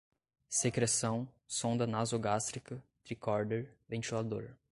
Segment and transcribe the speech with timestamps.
[0.49, 4.55] secreção, sonda nasogástrica, tricorder, ventilador